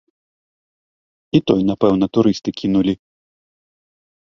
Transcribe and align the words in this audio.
І 1.39 1.43
той, 1.51 1.61
напэўна, 1.69 2.05
турысты 2.19 2.49
кінулі. 2.65 2.93